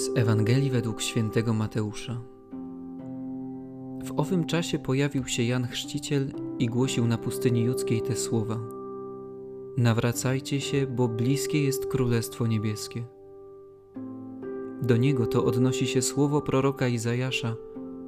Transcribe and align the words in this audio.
Z 0.00 0.10
Ewangelii 0.14 0.70
według 0.70 1.02
świętego 1.02 1.54
Mateusza. 1.54 2.20
W 4.04 4.12
owym 4.16 4.44
czasie 4.44 4.78
pojawił 4.78 5.24
się 5.24 5.42
Jan 5.42 5.66
Chrzciciel 5.66 6.32
i 6.58 6.66
głosił 6.66 7.06
na 7.06 7.18
pustyni 7.18 7.62
judzkiej 7.62 8.02
te 8.02 8.16
słowa: 8.16 8.58
Nawracajcie 9.76 10.60
się, 10.60 10.86
bo 10.86 11.08
bliskie 11.08 11.64
jest 11.64 11.86
Królestwo 11.86 12.46
Niebieskie. 12.46 13.04
Do 14.82 14.96
niego 14.96 15.26
to 15.26 15.44
odnosi 15.44 15.86
się 15.86 16.02
słowo 16.02 16.40
proroka 16.40 16.88
Izajasza, 16.88 17.56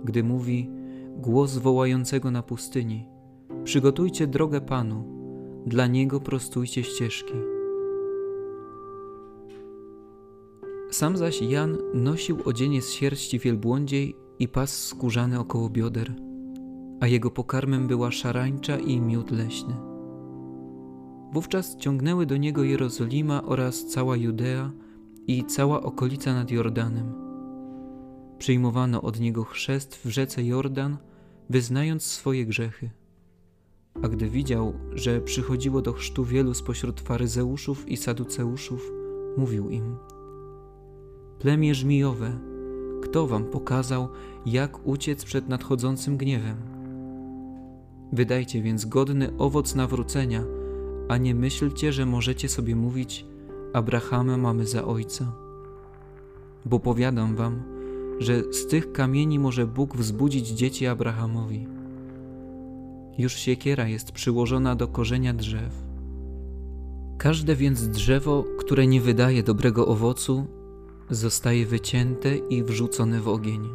gdy 0.05 0.24
mówi: 0.24 0.70
Głos 1.16 1.56
wołającego 1.56 2.30
na 2.30 2.43
pustyni: 2.43 3.09
Przygotujcie 3.65 4.27
drogę 4.27 4.61
Panu, 4.61 5.05
dla 5.66 5.87
niego 5.87 6.20
prostujcie 6.20 6.84
ścieżki. 6.84 7.34
Sam 10.92 11.16
zaś 11.16 11.42
Jan 11.42 11.78
nosił 11.95 12.38
odzienie 12.45 12.82
z 12.82 12.91
sierści 12.91 13.38
wielbłądziej 13.38 14.16
i 14.38 14.48
pas 14.48 14.84
skórzany 14.87 15.38
około 15.38 15.70
bioder, 15.70 16.14
a 17.00 17.06
jego 17.06 17.30
pokarmem 17.30 17.87
była 17.87 18.10
szarańcza 18.10 18.78
i 18.78 19.00
miód 19.00 19.30
leśny. 19.30 19.74
Wówczas 21.33 21.77
ciągnęły 21.77 22.27
do 22.27 22.36
niego 22.36 22.64
Jerozolima 22.64 23.42
oraz 23.42 23.86
cała 23.86 24.16
Judea 24.16 24.73
i 25.27 25.45
cała 25.45 25.83
okolica 25.83 26.34
nad 26.34 26.50
Jordanem. 26.50 27.12
Przyjmowano 28.38 29.02
od 29.02 29.20
niego 29.20 29.45
chrzest 29.45 29.95
w 29.95 30.09
rzece 30.09 30.45
Jordan, 30.45 30.97
wyznając 31.50 32.02
swoje 32.02 32.47
grzechy. 32.47 32.91
A 34.02 34.09
gdy 34.09 34.28
widział, 34.28 34.72
że 34.95 35.20
przychodziło 35.20 35.83
do 35.83 35.92
chrztu 35.92 36.24
wielu 36.24 36.55
spośród 36.55 37.00
faryzeuszów 37.00 37.89
i 37.89 37.97
saduceuszów, 37.97 38.92
mówił 39.36 39.70
im– 39.70 39.97
plemię 41.43 41.75
żmijowe, 41.75 42.39
kto 43.03 43.27
wam 43.27 43.45
pokazał, 43.45 44.09
jak 44.47 44.87
uciec 44.87 45.25
przed 45.25 45.48
nadchodzącym 45.48 46.17
gniewem? 46.17 46.57
Wydajcie 48.12 48.62
więc 48.62 48.85
godny 48.85 49.37
owoc 49.39 49.75
nawrócenia, 49.75 50.45
a 51.09 51.17
nie 51.17 51.35
myślcie, 51.35 51.93
że 51.93 52.07
możecie 52.07 52.48
sobie 52.48 52.77
mówić: 52.77 53.27
Abrahama 53.73 54.37
mamy 54.37 54.67
za 54.67 54.85
ojca. 54.85 55.33
Bo 56.65 56.81
powiadam 56.81 57.37
wam, 57.37 57.63
że 58.19 58.53
z 58.53 58.67
tych 58.67 58.93
kamieni 58.93 59.39
może 59.39 59.67
Bóg 59.67 59.97
wzbudzić 59.97 60.48
dzieci 60.48 60.87
Abrahamowi. 60.87 61.67
Już 63.19 63.35
siekiera 63.35 63.89
jest 63.89 64.13
przyłożona 64.13 64.75
do 64.77 64.89
korzenia 64.89 65.35
drzew. 65.35 65.85
Każde 67.19 67.57
więc 67.57 67.89
drzewo, 67.89 68.45
które 68.59 68.87
nie 68.87 69.01
wydaje 69.01 69.43
dobrego 69.43 69.87
owocu, 69.87 70.61
zostaje 71.11 71.67
wycięte 71.67 72.36
i 72.36 72.62
wrzucone 72.62 73.20
w 73.20 73.28
ogień. 73.28 73.69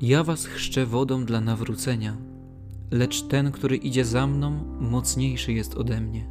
Ja 0.00 0.24
was 0.24 0.46
chrzczę 0.46 0.86
wodą 0.86 1.24
dla 1.24 1.40
nawrócenia, 1.40 2.16
lecz 2.90 3.22
ten, 3.22 3.52
który 3.52 3.76
idzie 3.76 4.04
za 4.04 4.26
mną, 4.26 4.64
mocniejszy 4.80 5.52
jest 5.52 5.74
ode 5.74 6.00
mnie. 6.00 6.30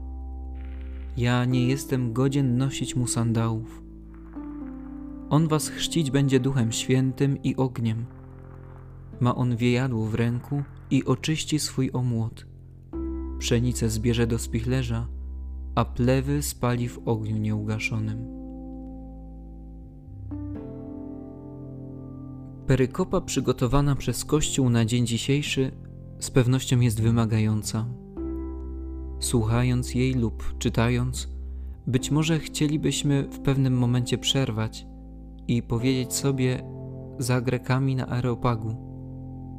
Ja 1.17 1.45
nie 1.45 1.67
jestem 1.67 2.13
godzien 2.13 2.57
nosić 2.57 2.95
mu 2.95 3.07
sandałów. 3.07 3.83
On 5.29 5.47
was 5.47 5.69
chrzcić 5.69 6.11
będzie 6.11 6.39
duchem 6.39 6.71
świętym 6.71 7.43
i 7.43 7.55
ogniem. 7.55 8.05
Ma 9.19 9.35
on 9.35 9.55
wiejadło 9.55 10.05
w 10.05 10.15
ręku 10.15 10.63
i 10.91 11.05
oczyści 11.05 11.59
swój 11.59 11.89
omłot. 11.93 12.45
Pszenicę 13.39 13.89
zbierze 13.89 14.27
do 14.27 14.39
spichlerza, 14.39 15.07
a 15.75 15.85
plewy 15.85 16.41
spali 16.41 16.89
w 16.89 16.99
ogniu 17.05 17.37
nieugaszonym. 17.37 18.42
Perykopa 22.73 23.21
przygotowana 23.21 23.95
przez 23.95 24.25
Kościół 24.25 24.69
na 24.69 24.85
dzień 24.85 25.07
dzisiejszy 25.07 25.71
z 26.19 26.31
pewnością 26.31 26.79
jest 26.79 27.01
wymagająca. 27.01 27.85
Słuchając 29.19 29.95
jej 29.95 30.13
lub 30.13 30.57
czytając, 30.57 31.29
być 31.87 32.11
może 32.11 32.39
chcielibyśmy 32.39 33.23
w 33.31 33.39
pewnym 33.39 33.77
momencie 33.77 34.17
przerwać 34.17 34.87
i 35.47 35.63
powiedzieć 35.63 36.13
sobie 36.13 36.63
za 37.19 37.41
Grekami 37.41 37.95
na 37.95 38.07
Areopagu: 38.07 38.75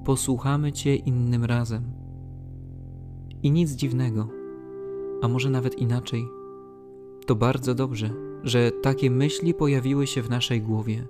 Posłuchamy 0.04 0.72
Cię 0.72 0.96
innym 0.96 1.44
razem. 1.44 1.92
I 3.42 3.50
nic 3.50 3.70
dziwnego, 3.70 4.28
a 5.22 5.28
może 5.28 5.50
nawet 5.50 5.78
inaczej. 5.78 6.24
To 7.26 7.34
bardzo 7.36 7.74
dobrze, 7.74 8.10
że 8.42 8.70
takie 8.82 9.10
myśli 9.10 9.54
pojawiły 9.54 10.06
się 10.06 10.22
w 10.22 10.30
naszej 10.30 10.62
głowie. 10.62 11.06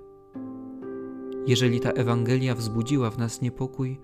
Jeżeli 1.47 1.79
ta 1.79 1.91
Ewangelia 1.91 2.55
wzbudziła 2.55 3.09
w 3.09 3.17
nas 3.17 3.41
niepokój, 3.41 3.99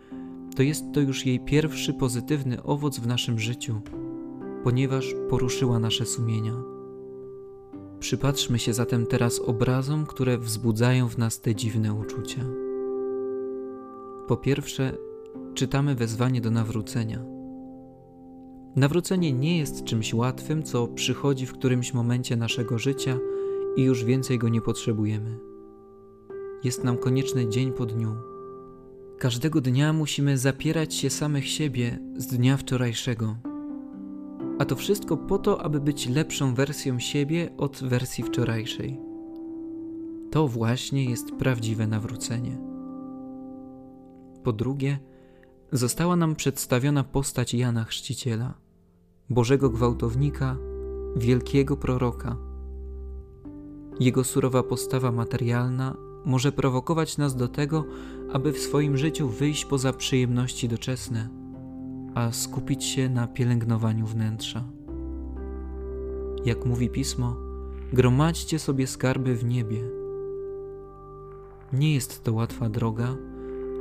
to 0.56 0.64
jest 0.64 0.86
to 0.94 1.00
już 1.00 1.26
jej 1.26 1.40
pierwszy 1.40 1.94
pozytywny 1.94 2.64
owoc 2.64 3.00
w 3.00 3.08
naszym 3.08 3.40
życiu, 3.40 3.82
ponieważ 4.64 5.16
poruszyła 5.30 5.80
nasze 5.80 6.06
sumienia. 6.06 6.54
Przypatrzmy 8.00 8.60
się 8.60 8.74
zatem 8.74 9.06
teraz 9.06 9.40
obrazom, 9.40 10.06
które 10.06 10.38
wzbudzają 10.38 11.10
w 11.10 11.18
nas 11.18 11.42
te 11.42 11.56
dziwne 11.56 11.94
uczucia. 11.94 12.42
Po 14.28 14.38
pierwsze, 14.38 14.98
czytamy 15.54 15.96
wezwanie 15.96 16.42
do 16.42 16.52
nawrócenia. 16.52 17.26
Nawrócenie 18.76 19.34
nie 19.34 19.58
jest 19.58 19.84
czymś 19.84 20.14
łatwym, 20.14 20.64
co 20.64 20.88
przychodzi 20.88 21.46
w 21.46 21.54
którymś 21.54 21.94
momencie 21.94 22.36
naszego 22.36 22.80
życia 22.80 23.18
i 23.76 23.84
już 23.84 24.04
więcej 24.04 24.38
go 24.38 24.50
nie 24.50 24.62
potrzebujemy 24.62 25.51
jest 26.64 26.84
nam 26.84 26.98
konieczny 26.98 27.50
dzień 27.50 27.72
po 27.72 27.86
dniu. 27.86 28.16
Każdego 29.18 29.62
dnia 29.62 29.94
musimy 29.94 30.38
zapierać 30.38 30.94
się 30.94 31.10
samych 31.10 31.48
siebie 31.48 32.00
z 32.18 32.28
dnia 32.28 32.58
wczorajszego. 32.58 33.36
A 34.60 34.66
to 34.66 34.76
wszystko 34.76 35.18
po 35.18 35.40
to, 35.40 35.62
aby 35.62 35.80
być 35.80 36.10
lepszą 36.10 36.56
wersją 36.56 37.00
siebie 37.00 37.50
od 37.58 37.84
wersji 37.84 38.24
wczorajszej. 38.24 39.00
To 40.32 40.48
właśnie 40.48 41.06
jest 41.06 41.32
prawdziwe 41.32 41.88
nawrócenie. 41.88 42.58
Po 44.44 44.54
drugie, 44.54 45.00
została 45.72 46.16
nam 46.16 46.36
przedstawiona 46.36 47.04
postać 47.04 47.54
Jana 47.54 47.84
Chrzciciela, 47.84 48.54
Bożego 49.30 49.70
gwałtownika, 49.70 50.58
wielkiego 51.16 51.78
proroka. 51.78 52.38
Jego 54.00 54.24
surowa 54.24 54.64
postawa 54.64 55.12
materialna 55.12 56.11
może 56.26 56.52
prowokować 56.52 57.18
nas 57.18 57.36
do 57.36 57.48
tego, 57.48 57.86
aby 58.34 58.54
w 58.54 58.60
swoim 58.60 58.98
życiu 58.98 59.30
wyjść 59.30 59.66
poza 59.66 59.94
przyjemności 59.94 60.70
doczesne, 60.70 61.30
a 62.16 62.32
skupić 62.32 62.84
się 62.84 63.10
na 63.10 63.28
pielęgnowaniu 63.28 64.06
wnętrza. 64.06 64.64
Jak 66.46 66.66
mówi 66.66 66.90
pismo, 66.90 67.36
gromadźcie 67.94 68.60
sobie 68.60 68.88
skarby 68.88 69.36
w 69.36 69.46
niebie. 69.46 69.82
Nie 71.74 71.94
jest 71.94 72.24
to 72.24 72.34
łatwa 72.34 72.70
droga, 72.70 73.16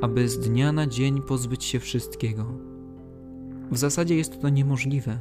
aby 0.01 0.29
z 0.29 0.39
dnia 0.39 0.73
na 0.73 0.87
dzień 0.87 1.23
pozbyć 1.23 1.65
się 1.65 1.81
wszystkiego. 1.81 2.47
W 3.71 3.79
zasadzie 3.79 4.17
jest 4.17 4.41
to 4.41 4.49
niemożliwe. 4.49 5.21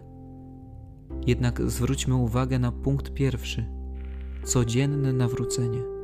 Jednak 1.28 1.62
zwróćmy 1.72 2.16
uwagę 2.16 2.60
na 2.60 2.72
punkt 2.72 3.14
pierwszy 3.14 3.66
codzienne 4.44 5.14
nawrócenie. 5.14 5.99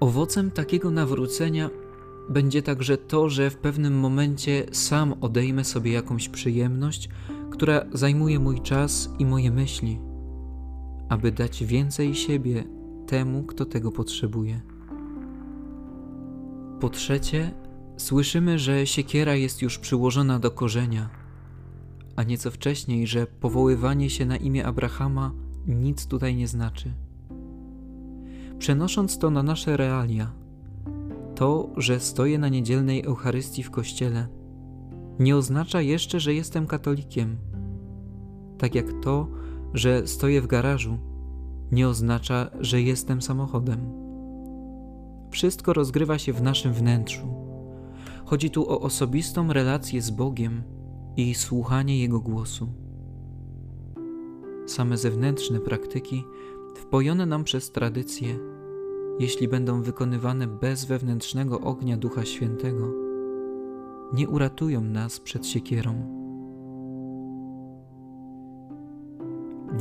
Owocem 0.00 0.50
takiego 0.50 0.90
nawrócenia 0.90 1.70
będzie 2.28 2.62
także 2.62 2.98
to, 2.98 3.28
że 3.28 3.50
w 3.50 3.56
pewnym 3.56 3.98
momencie 3.98 4.66
sam 4.72 5.14
odejmę 5.20 5.64
sobie 5.64 5.92
jakąś 5.92 6.28
przyjemność, 6.28 7.08
która 7.50 7.84
zajmuje 7.92 8.38
mój 8.38 8.60
czas 8.60 9.10
i 9.18 9.26
moje 9.26 9.50
myśli, 9.50 10.00
aby 11.08 11.32
dać 11.32 11.64
więcej 11.64 12.14
siebie 12.14 12.64
temu, 13.06 13.42
kto 13.42 13.64
tego 13.64 13.92
potrzebuje. 13.92 14.60
Po 16.80 16.88
trzecie, 16.88 17.54
słyszymy, 17.96 18.58
że 18.58 18.86
siekiera 18.86 19.34
jest 19.34 19.62
już 19.62 19.78
przyłożona 19.78 20.38
do 20.38 20.50
korzenia, 20.50 21.10
a 22.16 22.22
nieco 22.22 22.50
wcześniej, 22.50 23.06
że 23.06 23.26
powoływanie 23.26 24.10
się 24.10 24.26
na 24.26 24.36
imię 24.36 24.66
Abrahama 24.66 25.32
nic 25.66 26.06
tutaj 26.06 26.36
nie 26.36 26.48
znaczy. 26.48 26.94
Przenosząc 28.60 29.18
to 29.18 29.30
na 29.30 29.42
nasze 29.42 29.76
realia, 29.76 30.32
to, 31.34 31.68
że 31.76 32.00
stoję 32.00 32.38
na 32.38 32.48
niedzielnej 32.48 33.04
Eucharystii 33.04 33.62
w 33.62 33.70
kościele, 33.70 34.28
nie 35.18 35.36
oznacza 35.36 35.80
jeszcze, 35.80 36.20
że 36.20 36.34
jestem 36.34 36.66
katolikiem. 36.66 37.36
Tak 38.58 38.74
jak 38.74 38.86
to, 39.02 39.28
że 39.74 40.06
stoję 40.06 40.42
w 40.42 40.46
garażu, 40.46 40.98
nie 41.72 41.88
oznacza, 41.88 42.50
że 42.60 42.82
jestem 42.82 43.22
samochodem. 43.22 43.80
Wszystko 45.30 45.72
rozgrywa 45.72 46.18
się 46.18 46.32
w 46.32 46.42
naszym 46.42 46.72
wnętrzu. 46.72 47.34
Chodzi 48.24 48.50
tu 48.50 48.70
o 48.70 48.80
osobistą 48.80 49.52
relację 49.52 50.02
z 50.02 50.10
Bogiem 50.10 50.62
i 51.16 51.34
słuchanie 51.34 51.98
Jego 51.98 52.20
głosu. 52.20 52.68
Same 54.66 54.96
zewnętrzne 54.96 55.60
praktyki 55.60 56.24
wpojone 56.80 57.26
nam 57.26 57.44
przez 57.44 57.70
tradycję, 57.70 58.38
jeśli 59.18 59.48
będą 59.48 59.82
wykonywane 59.82 60.46
bez 60.46 60.84
wewnętrznego 60.84 61.60
ognia 61.60 61.96
Ducha 61.96 62.24
Świętego, 62.24 62.92
nie 64.12 64.28
uratują 64.28 64.80
nas 64.80 65.20
przed 65.20 65.46
siekierą. 65.46 65.94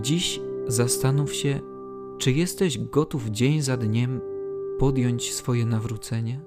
Dziś 0.02 0.42
zastanów 0.68 1.34
się, 1.34 1.60
czy 2.18 2.32
jesteś 2.32 2.78
gotów 2.78 3.30
dzień 3.30 3.62
za 3.62 3.78
dniem 3.78 4.22
podjąć 4.80 5.34
swoje 5.34 5.66
nawrócenie? 5.66 6.40